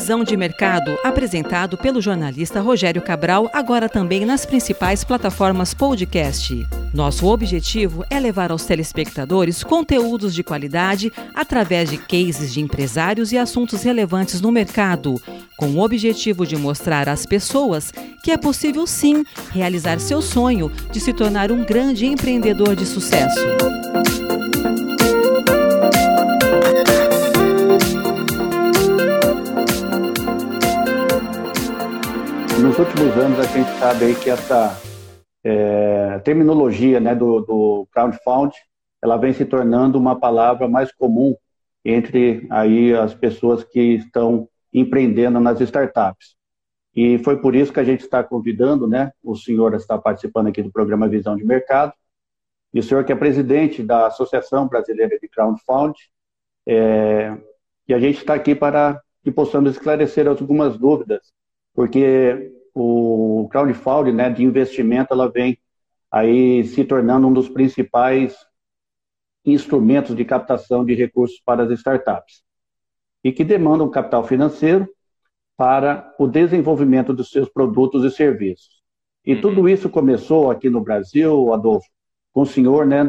[0.00, 6.66] Visão de Mercado, apresentado pelo jornalista Rogério Cabral, agora também nas principais plataformas podcast.
[6.94, 13.36] Nosso objetivo é levar aos telespectadores conteúdos de qualidade através de cases de empresários e
[13.36, 15.20] assuntos relevantes no mercado,
[15.54, 20.98] com o objetivo de mostrar às pessoas que é possível sim realizar seu sonho de
[20.98, 23.38] se tornar um grande empreendedor de sucesso.
[32.60, 34.78] Nos últimos anos a gente sabe aí que essa
[35.42, 37.88] é, terminologia né, do, do
[39.02, 41.34] ela vem se tornando uma palavra mais comum
[41.82, 46.36] entre aí as pessoas que estão empreendendo nas startups.
[46.94, 49.10] E foi por isso que a gente está convidando, né?
[49.22, 51.94] O senhor está participando aqui do programa Visão de Mercado,
[52.74, 55.94] e o senhor que é presidente da Associação Brasileira de Crowdfund,
[56.66, 57.38] é,
[57.88, 61.32] e a gente está aqui para que possamos esclarecer algumas dúvidas
[61.74, 65.58] porque o crowdfunding né, de investimento ela vem
[66.10, 68.36] aí se tornando um dos principais
[69.44, 72.42] instrumentos de captação de recursos para as startups
[73.22, 74.88] e que demandam capital financeiro
[75.56, 78.80] para o desenvolvimento dos seus produtos e serviços.
[79.24, 79.40] E uhum.
[79.40, 81.86] tudo isso começou aqui no Brasil, Adolfo,
[82.32, 83.04] com o senhor, né,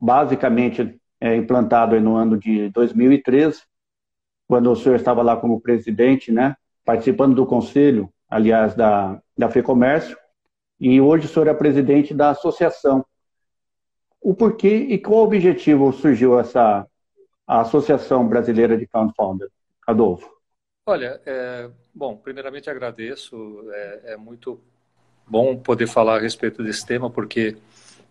[0.00, 3.62] basicamente é, implantado no ano de 2013,
[4.48, 10.16] quando o senhor estava lá como presidente, né, participando do conselho, aliás, da, da FEComércio,
[10.80, 13.04] e hoje o senhor é presidente da associação.
[14.20, 16.86] O porquê e qual objetivo surgiu essa
[17.46, 19.48] a Associação Brasileira de Crowdfunding?
[19.86, 20.30] Adolfo.
[20.86, 23.36] Olha, é, bom, primeiramente agradeço,
[23.72, 24.60] é, é muito
[25.26, 27.56] bom poder falar a respeito desse tema, porque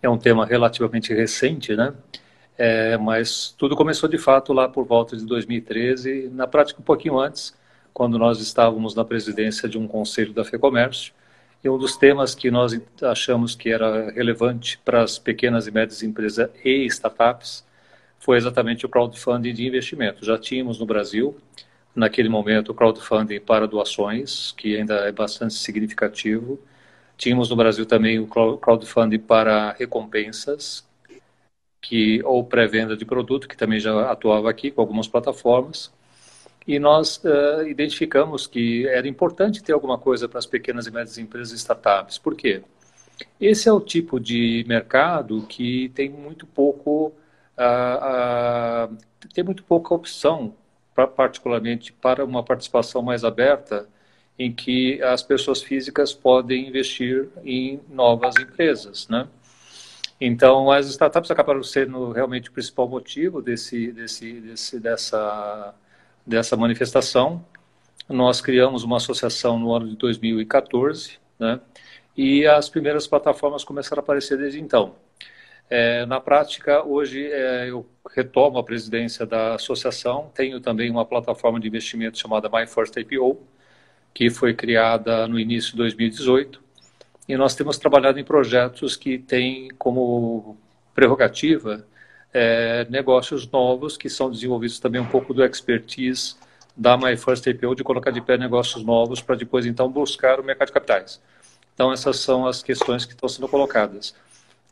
[0.01, 1.93] é um tema relativamente recente, né?
[2.57, 7.19] É, mas tudo começou de fato lá por volta de 2013, na prática um pouquinho
[7.19, 7.57] antes,
[7.93, 11.13] quando nós estávamos na presidência de um conselho da FEComércio,
[11.63, 16.01] e um dos temas que nós achamos que era relevante para as pequenas e médias
[16.01, 17.63] empresas e startups
[18.17, 20.25] foi exatamente o crowdfunding de investimento.
[20.25, 21.37] Já tínhamos no Brasil,
[21.95, 26.59] naquele momento, o crowdfunding para doações, que ainda é bastante significativo.
[27.17, 30.87] Tínhamos no Brasil também o crowdfunding para recompensas,
[31.79, 35.91] que ou pré-venda de produto, que também já atuava aqui com algumas plataformas
[36.67, 41.17] e nós uh, identificamos que era importante ter alguma coisa para as pequenas e médias
[41.17, 42.17] empresas startups.
[42.17, 42.61] Por quê?
[43.39, 47.13] Esse é o tipo de mercado que tem muito pouco,
[47.57, 48.97] uh, uh,
[49.33, 50.55] tem muito pouca opção,
[50.93, 53.87] pra, particularmente para uma participação mais aberta,
[54.37, 59.27] em que as pessoas físicas podem investir em novas empresas, né?
[60.19, 65.73] Então, as startups acabaram sendo realmente o principal motivo desse, desse, desse dessa
[66.25, 67.43] dessa manifestação.
[68.07, 71.59] Nós criamos uma associação no ano de 2014, né?
[72.15, 74.95] E as primeiras plataformas começaram a aparecer desde então.
[75.69, 81.59] É, na prática, hoje é, eu retomo a presidência da associação, tenho também uma plataforma
[81.61, 83.39] de investimento chamada My First IPO,
[84.13, 86.61] que foi criada no início de 2018,
[87.29, 90.57] e nós temos trabalhado em projetos que têm como
[90.93, 91.85] prerrogativa
[92.33, 96.35] é, negócios novos que são desenvolvidos também um pouco do expertise
[96.75, 100.43] da My First IPO de colocar de pé negócios novos para depois então buscar o
[100.43, 101.21] mercado de capitais.
[101.73, 104.15] Então essas são as questões que estão sendo colocadas.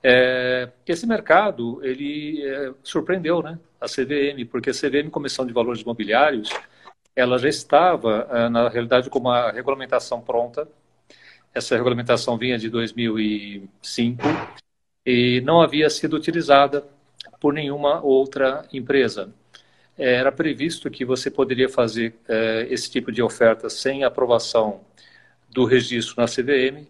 [0.01, 5.81] É, esse mercado ele é, surpreendeu, né, a CVM, porque a CVM Comissão de Valores
[5.81, 6.49] Imobiliários
[7.15, 10.67] ela já estava é, na realidade com uma regulamentação pronta.
[11.53, 14.23] Essa regulamentação vinha de 2005
[15.05, 16.87] e não havia sido utilizada
[17.39, 19.33] por nenhuma outra empresa.
[19.97, 24.81] Era previsto que você poderia fazer eh, esse tipo de oferta sem aprovação
[25.49, 26.87] do registro na CVM,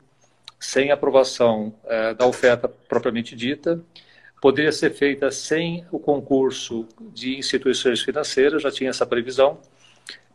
[0.59, 3.81] sem aprovação eh, da oferta propriamente dita,
[4.41, 9.59] poderia ser feita sem o concurso de instituições financeiras, já tinha essa previsão.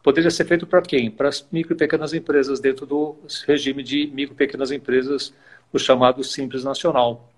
[0.03, 1.11] Poderia ser feito para quem?
[1.11, 3.17] Para as micro e pequenas empresas, dentro do
[3.47, 5.33] regime de micro e pequenas empresas,
[5.73, 7.31] o chamado Simples Nacional.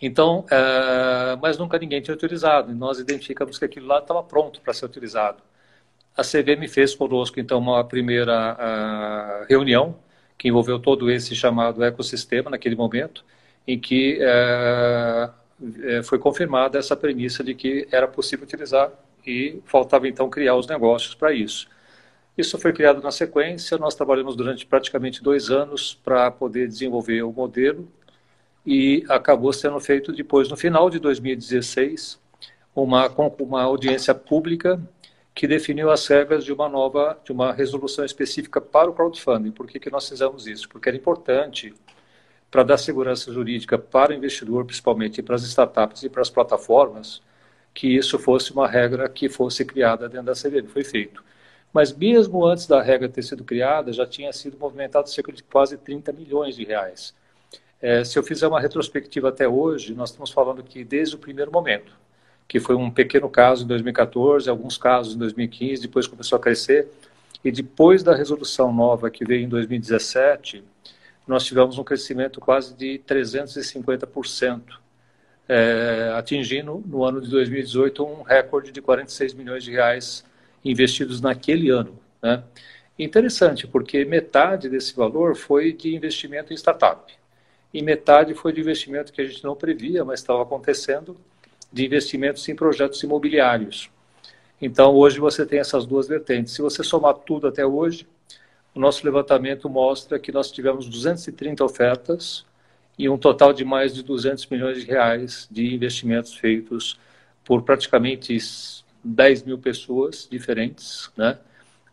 [0.00, 2.72] Então, uh, mas nunca ninguém tinha utilizado.
[2.72, 5.42] E nós identificamos que aquilo lá estava pronto para ser utilizado.
[6.16, 9.96] A CVM fez conosco, então, uma primeira uh, reunião,
[10.38, 13.24] que envolveu todo esse chamado ecossistema naquele momento,
[13.66, 18.90] em que uh, foi confirmada essa premissa de que era possível utilizar
[19.26, 21.68] e faltava, então, criar os negócios para isso.
[22.38, 27.30] Isso foi criado na sequência, nós trabalhamos durante praticamente dois anos para poder desenvolver o
[27.32, 27.86] modelo
[28.64, 32.20] e acabou sendo feito depois, no final de 2016,
[32.74, 33.08] uma,
[33.38, 34.80] uma audiência pública
[35.34, 39.50] que definiu as regras de uma nova, de uma resolução específica para o crowdfunding.
[39.50, 40.68] Por que, que nós fizemos isso?
[40.68, 41.72] Porque era importante
[42.50, 47.22] para dar segurança jurídica para o investidor, principalmente para as startups e para as plataformas,
[47.72, 50.68] que isso fosse uma regra que fosse criada dentro da CVM.
[50.68, 51.22] Foi feito.
[51.72, 55.76] Mas mesmo antes da regra ter sido criada, já tinha sido movimentado cerca de quase
[55.76, 57.14] 30 milhões de reais.
[57.82, 61.50] É, se eu fizer uma retrospectiva até hoje, nós estamos falando que desde o primeiro
[61.50, 61.92] momento,
[62.46, 66.88] que foi um pequeno caso em 2014, alguns casos em 2015, depois começou a crescer,
[67.42, 70.62] e depois da resolução nova que veio em 2017,
[71.26, 74.62] nós tivemos um crescimento quase de 350%,
[75.48, 80.24] é, atingindo no ano de 2018 um recorde de 46 milhões de reais
[80.62, 81.98] investidos naquele ano.
[82.22, 82.42] Né?
[82.98, 87.19] Interessante, porque metade desse valor foi de investimento em startup
[87.72, 91.16] e metade foi de investimento que a gente não previa, mas estava acontecendo,
[91.72, 93.90] de investimentos em projetos imobiliários.
[94.60, 96.52] Então, hoje você tem essas duas vertentes.
[96.52, 98.06] Se você somar tudo até hoje,
[98.74, 102.44] o nosso levantamento mostra que nós tivemos 230 ofertas
[102.98, 106.98] e um total de mais de 200 milhões de reais de investimentos feitos
[107.44, 108.36] por praticamente
[109.02, 111.38] 10 mil pessoas diferentes, né?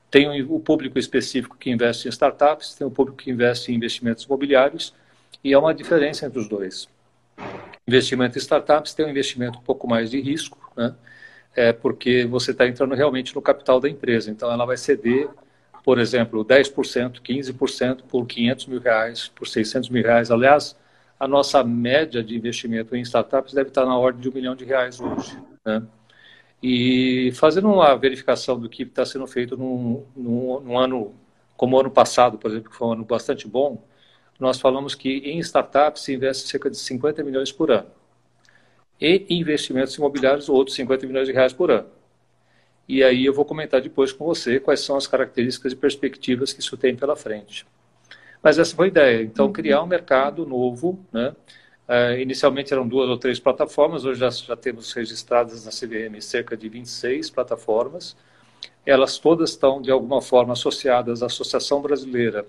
[0.09, 4.23] Tem o público específico que investe em startups, tem o público que investe em investimentos
[4.23, 4.93] imobiliários,
[5.43, 6.87] e há uma diferença entre os dois.
[7.87, 10.95] Investimento em startups tem um investimento um pouco mais de risco, né?
[11.55, 14.29] É porque você está entrando realmente no capital da empresa.
[14.29, 15.27] Então, ela vai ceder,
[15.83, 20.29] por exemplo, 10%, 15% por 500 mil reais, por 600 mil reais.
[20.29, 20.75] Aliás,
[21.19, 24.65] a nossa média de investimento em startups deve estar na ordem de um milhão de
[24.65, 25.35] reais hoje.
[25.65, 25.81] Né?
[26.61, 31.15] E fazendo uma verificação do que está sendo feito num, num, num ano
[31.55, 33.83] como o ano passado, por exemplo, que foi um ano bastante bom,
[34.39, 37.87] nós falamos que em startups se investe cerca de 50 milhões por ano.
[38.99, 41.87] E investimentos imobiliários, outros 50 milhões de reais por ano.
[42.87, 46.61] E aí eu vou comentar depois com você quais são as características e perspectivas que
[46.61, 47.65] isso tem pela frente.
[48.41, 49.23] Mas essa foi a ideia.
[49.23, 50.99] Então, criar um mercado novo.
[51.11, 51.35] Né?
[51.87, 56.55] Uh, inicialmente eram duas ou três plataformas, hoje já, já temos registradas na CVM cerca
[56.55, 58.15] de 26 plataformas.
[58.85, 62.45] Elas todas estão, de alguma forma, associadas à Associação Brasileira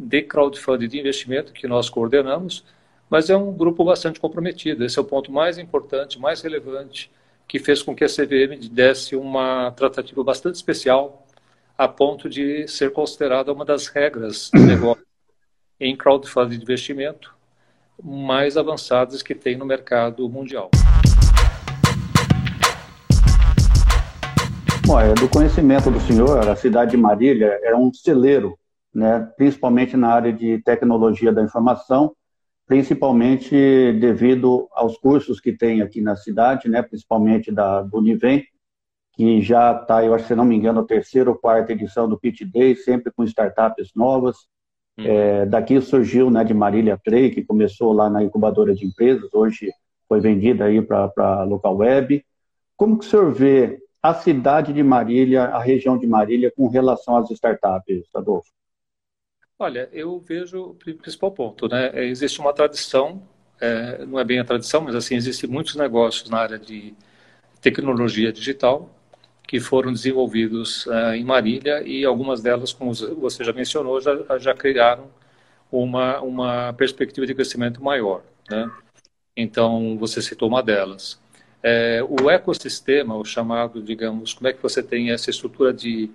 [0.00, 2.64] de crowdfunding de investimento que nós coordenamos,
[3.08, 4.84] mas é um grupo bastante comprometido.
[4.84, 7.10] Esse é o ponto mais importante, mais relevante,
[7.46, 11.26] que fez com que a CVM desse uma tratativa bastante especial,
[11.76, 15.04] a ponto de ser considerada uma das regras de negócio
[15.78, 17.34] em crowdfunding de investimento
[18.02, 20.70] mais avançadas que tem no mercado mundial.
[24.86, 28.58] Bom, é do conhecimento do senhor, a cidade de Marília é um celeiro
[28.94, 32.14] né, principalmente na área de tecnologia da informação,
[32.66, 33.50] principalmente
[34.00, 38.44] devido aos cursos que tem aqui na cidade, né, principalmente da, do Univem,
[39.12, 42.18] que já está, eu acho, se não me engano, a terceira ou quarta edição do
[42.18, 44.36] Pitch Day, sempre com startups novas.
[44.98, 45.04] Hum.
[45.04, 49.70] É, daqui surgiu né, de Marília Trey, que começou lá na incubadora de empresas, hoje
[50.08, 52.24] foi vendida aí para a local web.
[52.76, 57.16] Como que o senhor vê a cidade de Marília, a região de Marília, com relação
[57.16, 58.50] às startups, Adolfo?
[59.62, 61.90] Olha, eu vejo o principal ponto, né?
[61.92, 63.22] É, existe uma tradição,
[63.60, 66.94] é, não é bem a tradição, mas assim, existem muitos negócios na área de
[67.60, 68.90] tecnologia digital
[69.46, 74.54] que foram desenvolvidos é, em Marília e algumas delas, como você já mencionou, já, já
[74.54, 75.10] criaram
[75.72, 78.70] uma, uma perspectiva de crescimento maior, né?
[79.36, 81.20] Então, você citou uma delas.
[81.62, 86.10] É, o ecossistema, o chamado, digamos, como é que você tem essa estrutura de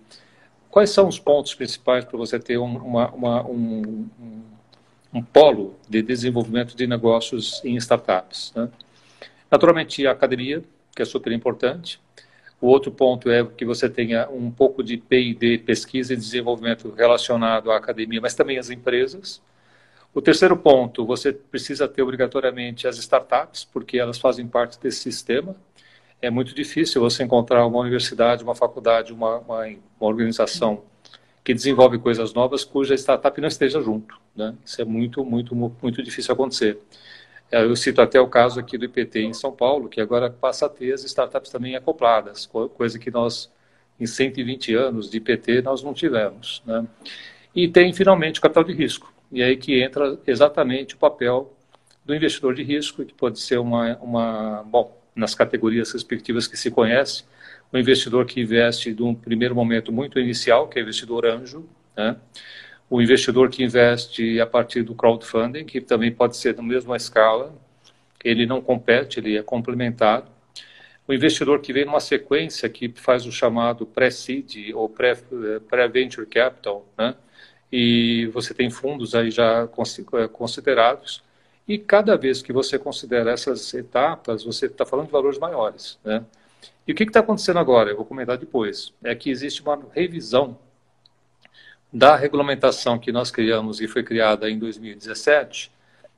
[0.76, 4.10] Quais são os pontos principais para você ter um, uma, uma, um,
[5.14, 8.52] um, polo de desenvolvimento de negócios em startups?
[8.54, 8.68] Né?
[9.50, 10.62] Naturalmente, a academia,
[10.94, 11.98] que é super importante.
[12.60, 17.72] O outro ponto é que você tenha um pouco de P&D, pesquisa e desenvolvimento relacionado
[17.72, 19.42] à academia, mas também às empresas.
[20.14, 25.56] O terceiro ponto, você precisa ter obrigatoriamente as startups, porque elas fazem parte desse sistema
[26.22, 30.84] é muito difícil você encontrar uma universidade, uma faculdade, uma, uma, uma organização
[31.44, 34.20] que desenvolve coisas novas cuja startup não esteja junto.
[34.36, 34.56] Né?
[34.66, 36.80] Isso é muito, muito, muito difícil acontecer.
[37.52, 40.66] É, eu cito até o caso aqui do IPT em São Paulo, que agora passa
[40.66, 43.52] a ter as startups também acopladas, coisa que nós,
[44.00, 46.64] em 120 anos de IPT, nós não tivemos.
[46.66, 46.86] Né?
[47.54, 49.14] E tem, finalmente, o capital de risco.
[49.32, 51.54] E aí que entra exatamente o papel
[52.04, 56.70] do investidor de risco, que pode ser uma, uma bom, nas categorias respectivas que se
[56.70, 57.24] conhece,
[57.72, 62.18] o investidor que investe de um primeiro momento muito inicial, que é investidor anjo, né?
[62.90, 67.54] o investidor que investe a partir do crowdfunding, que também pode ser da mesma escala,
[68.24, 70.32] ele não compete, ele é complementado.
[71.08, 77.16] o investidor que vem numa sequência que faz o chamado pré-seed ou pré-venture capital, né?
[77.72, 81.24] E você tem fundos aí já eh, considerados.
[81.68, 86.24] E cada vez que você considera essas etapas, você está falando de valores maiores, né?
[86.88, 87.90] E o que está acontecendo agora?
[87.90, 88.94] Eu vou comentar depois.
[89.04, 90.58] É que existe uma revisão
[91.92, 95.72] da regulamentação que nós criamos e foi criada em 2017.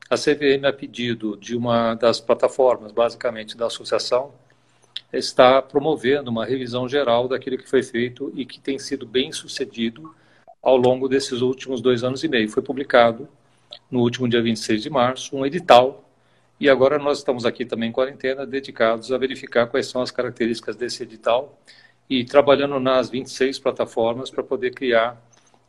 [0.09, 4.33] A CVM, a pedido de uma das plataformas, basicamente da associação,
[5.13, 10.13] está promovendo uma revisão geral daquilo que foi feito e que tem sido bem sucedido
[10.61, 12.49] ao longo desses últimos dois anos e meio.
[12.49, 13.29] Foi publicado
[13.89, 16.03] no último dia 26 de março um edital
[16.59, 20.75] e agora nós estamos aqui também em quarentena dedicados a verificar quais são as características
[20.75, 21.57] desse edital
[22.09, 25.21] e trabalhando nas 26 plataformas para poder criar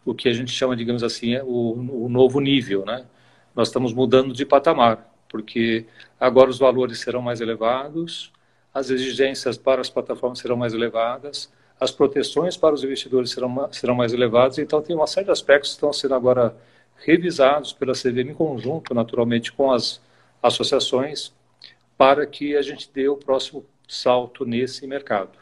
[0.05, 3.05] o que a gente chama, digamos assim, o, o novo nível, né?
[3.55, 5.85] Nós estamos mudando de patamar, porque
[6.19, 8.33] agora os valores serão mais elevados,
[8.73, 13.95] as exigências para as plataformas serão mais elevadas, as proteções para os investidores serão, serão
[13.95, 16.57] mais elevadas, então tem uma série de aspectos que estão sendo agora
[17.05, 20.01] revisados pela CVM em conjunto, naturalmente, com as
[20.43, 21.33] associações,
[21.97, 25.39] para que a gente dê o próximo salto nesse mercado.